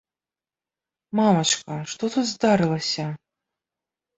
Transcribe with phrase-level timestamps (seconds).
[1.19, 3.05] Мамачка, што тут здарылася?